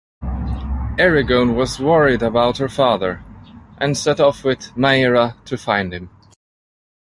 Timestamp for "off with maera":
4.19-5.35